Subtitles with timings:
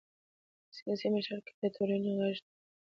[0.77, 2.51] سیاسي مشارکت د ټولنې غږ دی